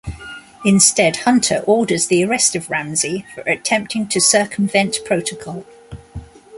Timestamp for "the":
2.07-2.23